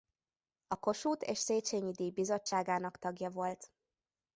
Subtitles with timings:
[0.67, 3.71] A Kossuth- és Széchenyi-díj Bizottságának tagja volt.